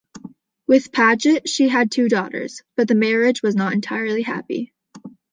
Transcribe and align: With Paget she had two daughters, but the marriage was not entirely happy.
With 0.67 0.91
Paget 0.91 1.47
she 1.47 1.67
had 1.67 1.91
two 1.91 2.07
daughters, 2.09 2.63
but 2.75 2.87
the 2.87 2.95
marriage 2.95 3.43
was 3.43 3.55
not 3.55 3.73
entirely 3.73 4.23
happy. 4.23 4.73